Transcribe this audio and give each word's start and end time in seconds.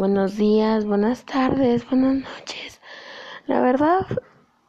buenos 0.00 0.38
días, 0.38 0.86
buenas 0.86 1.26
tardes, 1.26 1.86
buenas 1.90 2.14
noches. 2.14 2.80
La 3.46 3.60
verdad, 3.60 4.06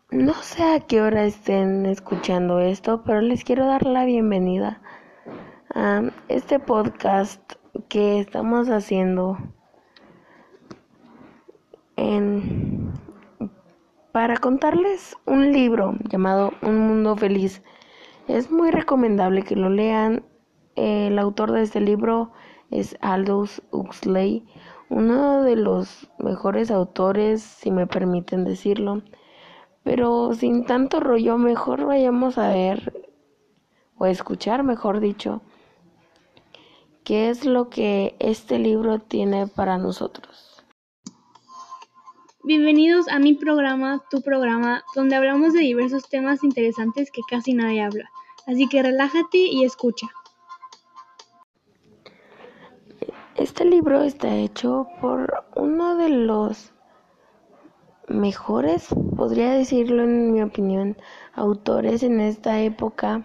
no 0.10 0.34
sé 0.34 0.62
a 0.62 0.82
qué 0.82 1.02
hora 1.02 1.24
estén 1.24 1.86
escuchando 1.86 2.60
esto, 2.60 3.04
pero 3.06 3.22
les 3.22 3.46
quiero 3.46 3.66
dar 3.66 3.86
la 3.86 4.04
bienvenida 4.04 4.82
a 5.74 6.02
este 6.28 6.60
podcast 6.60 7.54
que 7.88 8.20
estamos 8.20 8.68
haciendo 8.68 9.38
en 11.96 12.92
para 14.12 14.36
contarles 14.36 15.16
un 15.26 15.54
libro 15.54 15.96
llamado 16.10 16.52
Un 16.62 16.78
Mundo 16.78 17.16
Feliz. 17.16 17.64
Es 18.28 18.52
muy 18.52 18.70
recomendable 18.70 19.44
que 19.44 19.56
lo 19.56 19.70
lean. 19.70 20.26
El 20.76 21.18
autor 21.18 21.54
de 21.54 21.62
este 21.62 21.80
libro 21.80 22.34
es 22.70 22.98
Aldous 23.00 23.62
Huxley, 23.72 24.46
uno 24.92 25.44
de 25.44 25.56
los 25.56 26.10
mejores 26.20 26.70
autores, 26.70 27.42
si 27.42 27.72
me 27.72 27.88
permiten 27.88 28.44
decirlo. 28.44 29.02
Pero 29.84 30.34
sin 30.34 30.66
tanto 30.66 31.00
rollo, 31.00 31.38
mejor 31.38 31.86
vayamos 31.86 32.38
a 32.38 32.50
ver, 32.50 33.10
o 33.98 34.06
escuchar, 34.06 34.64
mejor 34.64 35.00
dicho, 35.00 35.42
qué 37.06 37.30
es 37.30 37.46
lo 37.46 37.70
que 37.70 38.18
este 38.20 38.60
libro 38.60 39.00
tiene 39.00 39.48
para 39.48 39.78
nosotros. 39.78 40.62
Bienvenidos 42.44 43.08
a 43.08 43.18
mi 43.18 43.34
programa, 43.34 44.04
tu 44.12 44.22
programa, 44.22 44.84
donde 44.94 45.16
hablamos 45.16 45.54
de 45.54 45.62
diversos 45.62 46.10
temas 46.10 46.44
interesantes 46.44 47.12
que 47.12 47.22
casi 47.30 47.54
nadie 47.54 47.82
habla. 47.82 48.10
Así 48.46 48.68
que 48.68 48.84
relájate 48.84 49.38
y 49.38 49.64
escucha. 49.64 50.08
Este 53.42 53.66
libro 53.66 54.04
está 54.04 54.36
hecho 54.36 54.88
por 55.02 55.46
uno 55.56 55.96
de 55.96 56.10
los 56.10 56.76
mejores, 58.08 58.90
podría 59.18 59.54
decirlo 59.54 60.04
en 60.04 60.32
mi 60.32 60.44
opinión, 60.44 60.96
autores 61.34 62.04
en 62.04 62.22
esta 62.22 62.60
época. 62.60 63.24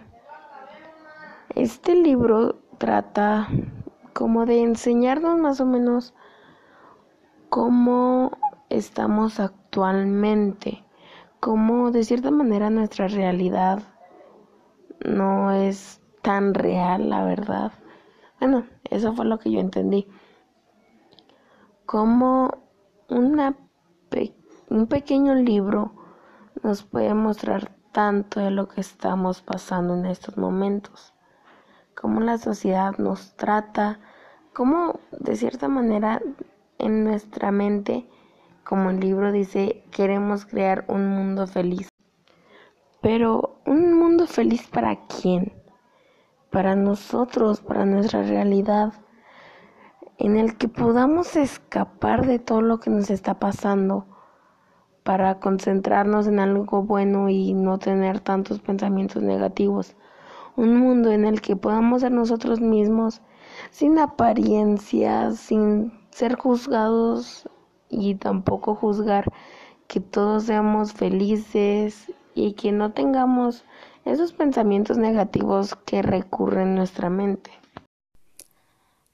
Este 1.53 1.93
libro 1.93 2.55
trata 2.79 3.47
como 4.13 4.47
de 4.47 4.63
enseñarnos 4.63 5.37
más 5.37 5.61
o 5.61 5.67
menos 5.67 6.15
cómo 7.49 8.31
estamos 8.69 9.39
actualmente, 9.39 10.83
como 11.39 11.91
de 11.91 12.03
cierta 12.03 12.31
manera 12.31 12.71
nuestra 12.71 13.07
realidad 13.07 13.83
no 15.05 15.51
es 15.51 16.01
tan 16.23 16.55
real, 16.55 17.07
la 17.07 17.23
verdad. 17.23 17.71
Bueno, 18.39 18.65
eso 18.91 19.13
fue 19.13 19.25
lo 19.25 19.39
que 19.39 19.51
yo 19.51 19.59
entendí. 19.59 20.07
Como 21.85 22.51
una 23.09 23.55
un 24.69 24.87
pequeño 24.87 25.33
libro 25.35 25.93
nos 26.61 26.83
puede 26.83 27.13
mostrar 27.13 27.71
tanto 27.93 28.39
de 28.39 28.51
lo 28.51 28.67
que 28.67 28.81
estamos 28.81 29.41
pasando 29.41 29.95
en 29.95 30.05
estos 30.05 30.37
momentos, 30.37 31.13
cómo 31.95 32.19
la 32.19 32.37
sociedad 32.37 32.97
nos 32.97 33.35
trata, 33.37 33.99
cómo 34.53 34.99
de 35.11 35.35
cierta 35.35 35.69
manera 35.69 36.21
en 36.77 37.05
nuestra 37.05 37.51
mente 37.51 38.09
como 38.63 38.89
el 38.89 38.99
libro 38.99 39.31
dice, 39.31 39.85
queremos 39.91 40.45
crear 40.45 40.83
un 40.89 41.07
mundo 41.07 41.47
feliz. 41.47 41.87
Pero 43.01 43.61
un 43.65 43.93
mundo 43.93 44.27
feliz 44.27 44.67
para 44.67 45.05
quién? 45.07 45.56
Para 46.51 46.75
nosotros, 46.75 47.61
para 47.61 47.85
nuestra 47.85 48.23
realidad, 48.23 48.93
en 50.17 50.37
el 50.37 50.57
que 50.57 50.67
podamos 50.67 51.35
escapar 51.35 52.25
de 52.25 52.39
todo 52.39 52.61
lo 52.61 52.79
que 52.79 52.89
nos 52.89 53.09
está 53.09 53.39
pasando 53.39 54.05
para 55.03 55.39
concentrarnos 55.39 56.27
en 56.27 56.39
algo 56.39 56.83
bueno 56.83 57.29
y 57.29 57.53
no 57.53 57.79
tener 57.79 58.19
tantos 58.19 58.59
pensamientos 58.59 59.23
negativos. 59.23 59.95
Un 60.55 60.75
mundo 60.77 61.11
en 61.11 61.25
el 61.25 61.39
que 61.39 61.55
podamos 61.55 62.01
ser 62.01 62.11
nosotros 62.11 62.59
mismos 62.59 63.21
sin 63.71 63.99
apariencias, 63.99 65.39
sin 65.39 65.93
ser 66.09 66.35
juzgados 66.35 67.47
y 67.89 68.15
tampoco 68.15 68.75
juzgar 68.75 69.31
que 69.87 69.99
todos 69.99 70.43
seamos 70.43 70.93
felices 70.93 72.11
y 72.33 72.53
que 72.53 72.71
no 72.71 72.91
tengamos 72.91 73.63
esos 74.07 74.33
pensamientos 74.33 74.97
negativos 74.97 75.75
que 75.85 76.01
recurren 76.01 76.69
en 76.69 76.75
nuestra 76.75 77.09
mente. 77.09 77.51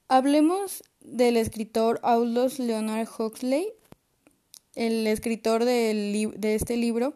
Hablemos 0.08 0.84
del 1.00 1.36
escritor 1.36 2.00
Aldous 2.02 2.58
Leonard 2.58 3.08
Huxley, 3.18 3.72
el 4.74 5.06
escritor 5.06 5.64
de 5.64 6.54
este 6.54 6.76
libro, 6.76 7.14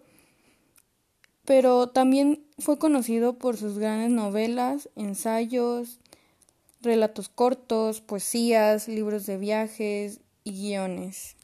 pero 1.45 1.89
también 1.89 2.45
fue 2.59 2.79
conocido 2.79 3.39
por 3.39 3.57
sus 3.57 3.79
grandes 3.79 4.11
novelas, 4.11 4.89
ensayos, 4.97 5.99
relatos 6.83 7.29
cortos, 7.29 8.01
poesías, 8.01 8.89
libros 8.89 9.27
de 9.27 9.39
viajes 9.39 10.21
y 10.45 10.53
guiones. 10.53 11.37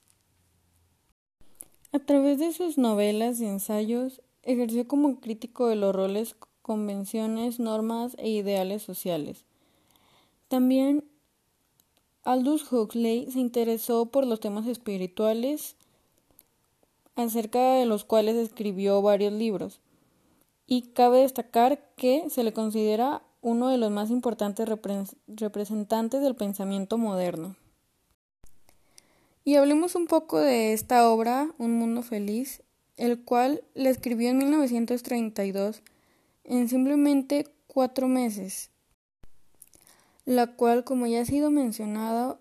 A 1.93 2.00
través 2.00 2.39
de 2.39 2.53
sus 2.53 2.77
novelas 2.77 3.41
y 3.41 3.47
ensayos, 3.47 4.21
ejerció 4.44 4.87
como 4.87 5.21
crítico 5.21 5.66
de 5.69 5.77
los 5.77 5.94
roles, 5.94 6.37
convenciones, 6.62 7.60
normas 7.60 8.15
e 8.19 8.28
ideales 8.28 8.82
sociales. 8.82 9.44
También 10.49 11.05
Aldous 12.25 12.72
Huxley 12.72 13.31
se 13.31 13.38
interesó 13.38 14.06
por 14.06 14.27
los 14.27 14.41
temas 14.41 14.66
espirituales, 14.66 15.77
acerca 17.16 17.75
de 17.75 17.87
los 17.87 18.05
cuales 18.05 18.37
escribió 18.37 19.03
varios 19.03 19.32
libros. 19.32 19.81
Y 20.66 20.82
cabe 20.93 21.19
destacar 21.19 21.93
que 21.97 22.31
se 22.31 22.43
le 22.43 22.55
considera 22.55 23.22
uno 23.43 23.69
de 23.69 23.76
los 23.76 23.91
más 23.91 24.11
importantes 24.11 24.66
representantes 25.26 26.22
del 26.22 26.34
pensamiento 26.34 26.97
moderno. 26.97 27.56
Y 29.44 29.56
hablemos 29.56 29.94
un 29.94 30.06
poco 30.06 30.38
de 30.38 30.72
esta 30.72 31.11
obra, 31.11 31.50
Un 31.59 31.78
Mundo 31.78 32.03
Feliz, 32.03 32.62
el 32.97 33.22
cual 33.22 33.62
la 33.75 33.91
escribió 33.91 34.31
en 34.31 34.38
1932 34.38 35.82
en 36.44 36.69
simplemente 36.69 37.47
cuatro 37.66 38.06
meses, 38.06 38.71
la 40.25 40.55
cual, 40.55 40.84
como 40.84 41.06
ya 41.06 41.22
ha 41.22 41.25
sido 41.25 41.50
mencionado, 41.50 42.41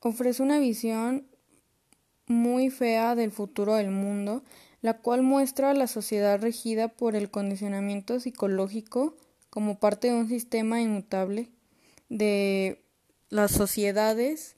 ofrece 0.00 0.42
una 0.42 0.58
visión 0.58 1.26
muy 2.26 2.70
fea 2.70 3.14
del 3.14 3.30
futuro 3.30 3.74
del 3.74 3.90
mundo, 3.90 4.42
la 4.82 4.98
cual 4.98 5.22
muestra 5.22 5.70
a 5.70 5.74
la 5.74 5.86
sociedad 5.86 6.40
regida 6.40 6.88
por 6.88 7.16
el 7.16 7.30
condicionamiento 7.30 8.20
psicológico 8.20 9.16
como 9.50 9.78
parte 9.78 10.08
de 10.08 10.14
un 10.14 10.28
sistema 10.28 10.80
inmutable 10.80 11.48
de 12.08 12.84
las 13.30 13.50
sociedades 13.50 14.56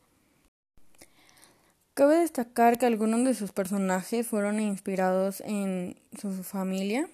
Cabe 1.95 2.21
destacar 2.21 2.78
que 2.78 2.87
algunos 2.87 3.25
de 3.25 3.34
sus 3.34 3.53
personajes 3.53 4.27
fueron 4.27 4.61
inspirados 4.61 5.41
en 5.41 5.97
su 6.19 6.31
familia. 6.45 7.09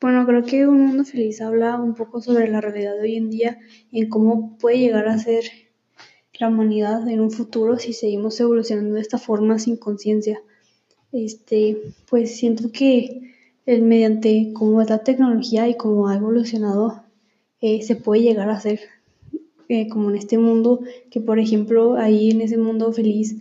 Bueno, 0.00 0.24
creo 0.26 0.44
que 0.44 0.68
Un 0.68 0.86
Mundo 0.86 1.04
Feliz 1.04 1.40
habla 1.40 1.76
un 1.76 1.94
poco 1.94 2.20
sobre 2.20 2.46
la 2.46 2.60
realidad 2.60 2.94
de 2.94 3.00
hoy 3.00 3.16
en 3.16 3.30
día 3.30 3.58
y 3.90 4.00
en 4.00 4.08
cómo 4.08 4.56
puede 4.58 4.78
llegar 4.78 5.08
a 5.08 5.18
ser 5.18 5.44
la 6.34 6.48
humanidad 6.48 7.08
en 7.08 7.20
un 7.20 7.32
futuro 7.32 7.78
si 7.78 7.92
seguimos 7.92 8.38
evolucionando 8.38 8.94
de 8.94 9.00
esta 9.00 9.18
forma 9.18 9.58
sin 9.58 9.76
conciencia. 9.76 10.40
Este, 11.10 11.78
pues 12.08 12.36
siento 12.36 12.70
que 12.70 13.34
mediante 13.76 14.52
cómo 14.54 14.80
es 14.80 14.88
la 14.88 15.04
tecnología 15.04 15.68
y 15.68 15.76
cómo 15.76 16.08
ha 16.08 16.16
evolucionado, 16.16 17.04
eh, 17.60 17.82
se 17.82 17.96
puede 17.96 18.22
llegar 18.22 18.48
a 18.48 18.56
hacer 18.56 18.80
eh, 19.68 19.88
como 19.88 20.08
en 20.08 20.16
este 20.16 20.38
mundo, 20.38 20.80
que 21.10 21.20
por 21.20 21.38
ejemplo 21.38 21.96
ahí 21.96 22.30
en 22.30 22.40
ese 22.40 22.56
mundo 22.56 22.90
feliz, 22.92 23.36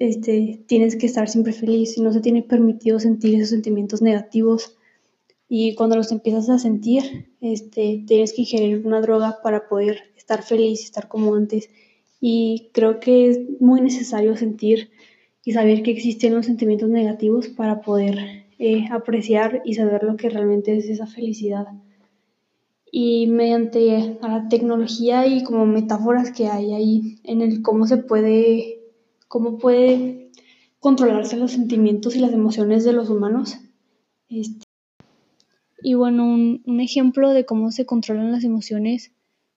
este, 0.00 0.64
tienes 0.66 0.96
que 0.96 1.06
estar 1.06 1.28
siempre 1.28 1.52
feliz 1.52 1.98
y 1.98 2.00
no 2.00 2.12
se 2.12 2.20
tiene 2.20 2.42
permitido 2.42 2.98
sentir 2.98 3.34
esos 3.34 3.50
sentimientos 3.50 4.00
negativos. 4.00 4.76
Y 5.46 5.74
cuando 5.74 5.96
los 5.96 6.10
empiezas 6.10 6.48
a 6.48 6.58
sentir, 6.58 7.28
este, 7.42 8.02
tienes 8.06 8.32
que 8.32 8.42
ingerir 8.42 8.86
una 8.86 9.02
droga 9.02 9.40
para 9.42 9.68
poder 9.68 10.04
estar 10.16 10.42
feliz 10.42 10.80
y 10.80 10.84
estar 10.84 11.08
como 11.08 11.34
antes. 11.34 11.68
Y 12.18 12.70
creo 12.72 12.98
que 12.98 13.28
es 13.28 13.40
muy 13.60 13.82
necesario 13.82 14.36
sentir 14.38 14.90
y 15.44 15.52
saber 15.52 15.82
que 15.82 15.90
existen 15.90 16.34
los 16.34 16.46
sentimientos 16.46 16.88
negativos 16.88 17.48
para 17.48 17.82
poder 17.82 18.43
eh, 18.58 18.86
apreciar 18.90 19.62
y 19.64 19.74
saber 19.74 20.02
lo 20.04 20.16
que 20.16 20.30
realmente 20.30 20.76
es 20.76 20.88
esa 20.88 21.06
felicidad. 21.06 21.66
Y 22.90 23.26
mediante 23.26 24.18
la 24.22 24.48
tecnología 24.48 25.26
y 25.26 25.42
como 25.42 25.66
metáforas 25.66 26.30
que 26.30 26.46
hay 26.46 26.72
ahí 26.72 27.18
en 27.24 27.42
el 27.42 27.62
cómo 27.62 27.86
se 27.86 27.96
puede, 27.96 28.80
cómo 29.26 29.58
puede 29.58 30.30
controlarse 30.78 31.36
los 31.36 31.52
sentimientos 31.52 32.14
y 32.14 32.20
las 32.20 32.32
emociones 32.32 32.84
de 32.84 32.92
los 32.92 33.10
humanos, 33.10 33.58
Este, 34.28 34.64
y 35.82 35.94
bueno, 35.94 36.24
un, 36.24 36.62
un 36.66 36.80
ejemplo 36.80 37.30
de 37.30 37.44
cómo 37.44 37.70
se 37.70 37.84
controlan 37.84 38.32
las 38.32 38.44
emociones 38.44 39.12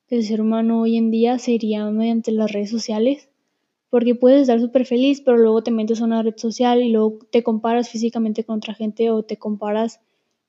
del 0.10 0.24
ser 0.24 0.42
humano 0.42 0.82
hoy 0.82 0.98
en 0.98 1.10
día 1.12 1.40
sería 1.40 1.90
mediante 1.90 2.32
las 2.32 2.52
redes 2.52 2.70
sociales, 2.70 3.30
porque 3.89 4.16
puedes 4.16 4.42
estar 4.42 4.60
súper 4.60 4.86
feliz, 4.86 5.22
pero 5.22 5.38
luego 5.38 5.63
te 5.63 5.72
metes 5.72 6.01
a 6.01 6.06
una 6.06 6.22
red 6.22 6.36
social 6.38 6.81
y 6.81 6.89
luego 6.89 7.19
te 7.31 7.44
comparas 7.44 7.89
físicamente 7.89 8.44
con 8.44 8.57
otra 8.57 8.74
gente 8.74 9.10
o 9.12 9.24
te 9.24 9.38
comparas 9.38 10.01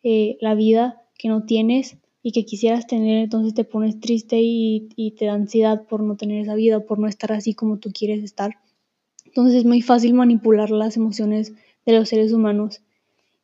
eh, 0.02 0.36
la 0.40 0.54
vida 0.54 1.02
que 1.18 1.28
no 1.28 1.44
tienes 1.44 1.96
y 2.22 2.32
que 2.32 2.44
quisieras 2.44 2.86
tener, 2.86 3.18
entonces 3.18 3.54
te 3.54 3.64
pones 3.64 4.00
triste 4.00 4.40
y, 4.40 4.88
y 4.96 5.12
te 5.12 5.26
da 5.26 5.34
ansiedad 5.34 5.86
por 5.86 6.02
no 6.02 6.16
tener 6.16 6.42
esa 6.42 6.54
vida, 6.54 6.80
por 6.80 6.98
no 6.98 7.06
estar 7.06 7.32
así 7.32 7.54
como 7.54 7.78
tú 7.78 7.90
quieres 7.92 8.22
estar. 8.24 8.56
Entonces 9.24 9.54
es 9.56 9.64
muy 9.64 9.82
fácil 9.82 10.14
manipular 10.14 10.70
las 10.70 10.96
emociones 10.96 11.52
de 11.86 11.92
los 11.92 12.08
seres 12.08 12.32
humanos 12.32 12.82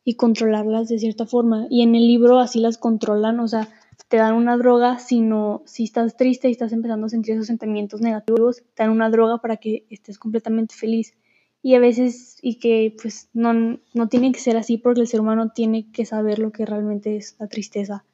y 0.03 0.15
controlarlas 0.15 0.87
de 0.87 0.99
cierta 0.99 1.25
forma. 1.25 1.67
Y 1.69 1.81
en 1.81 1.95
el 1.95 2.05
libro 2.05 2.39
así 2.39 2.59
las 2.59 2.77
controlan, 2.77 3.39
o 3.39 3.47
sea, 3.47 3.69
te 4.07 4.17
dan 4.17 4.35
una 4.35 4.57
droga, 4.57 4.99
sino 4.99 5.63
si 5.65 5.83
estás 5.83 6.17
triste 6.17 6.47
y 6.47 6.51
estás 6.51 6.73
empezando 6.73 7.07
a 7.07 7.09
sentir 7.09 7.35
esos 7.35 7.47
sentimientos 7.47 8.01
negativos, 8.01 8.63
te 8.73 8.83
dan 8.83 8.91
una 8.91 9.09
droga 9.09 9.39
para 9.39 9.57
que 9.57 9.85
estés 9.89 10.17
completamente 10.17 10.75
feliz. 10.75 11.13
Y 11.61 11.75
a 11.75 11.79
veces, 11.79 12.37
y 12.41 12.59
que 12.59 12.95
pues 13.01 13.29
no, 13.33 13.79
no 13.93 14.07
tiene 14.09 14.31
que 14.31 14.39
ser 14.39 14.57
así 14.57 14.77
porque 14.77 15.01
el 15.01 15.07
ser 15.07 15.21
humano 15.21 15.51
tiene 15.53 15.91
que 15.91 16.05
saber 16.05 16.39
lo 16.39 16.51
que 16.51 16.65
realmente 16.65 17.15
es 17.15 17.35
la 17.39 17.47
tristeza. 17.47 18.05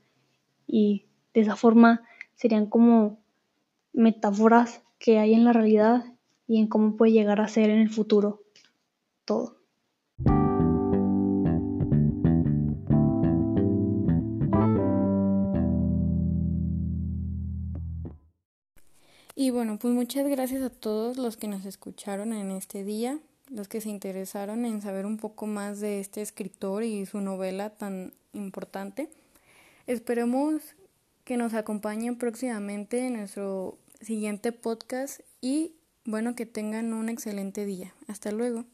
Y 0.68 1.06
de 1.34 1.42
esa 1.42 1.56
forma 1.56 2.02
serían 2.36 2.68
como 2.68 3.20
metáforas 3.94 4.82
que 5.00 5.20
hay 5.20 5.34
en 5.34 5.44
la 5.44 5.54
realidad 5.54 6.06
y 6.48 6.60
en 6.60 6.68
cómo 6.68 6.96
puede 6.96 7.12
llegar 7.12 7.42
a 7.42 7.48
ser 7.48 7.70
en 7.70 7.80
el 7.80 7.90
futuro 7.90 8.44
todo. 9.26 9.61
Y 19.42 19.50
bueno, 19.50 19.80
pues 19.80 19.92
muchas 19.92 20.28
gracias 20.28 20.62
a 20.62 20.70
todos 20.70 21.18
los 21.18 21.36
que 21.36 21.48
nos 21.48 21.66
escucharon 21.66 22.32
en 22.32 22.52
este 22.52 22.84
día, 22.84 23.18
los 23.50 23.68
que 23.68 23.82
se 23.82 23.90
interesaron 23.90 24.66
en 24.66 24.84
saber 24.84 25.08
un 25.08 25.18
poco 25.18 25.48
más 25.48 25.80
de 25.80 26.00
este 26.00 26.22
escritor 26.22 26.84
y 26.84 27.08
su 27.08 27.22
novela 27.22 27.72
tan 27.72 28.14
importante. 28.34 29.10
Esperemos 29.88 30.62
que 31.24 31.38
nos 31.38 31.56
acompañen 31.56 32.20
próximamente 32.20 33.08
en 33.08 33.14
nuestro 33.14 33.80
siguiente 34.00 34.52
podcast 34.52 35.22
y 35.42 35.74
bueno, 36.06 36.36
que 36.36 36.46
tengan 36.46 36.94
un 36.94 37.10
excelente 37.10 37.66
día. 37.66 37.96
Hasta 38.08 38.32
luego. 38.32 38.66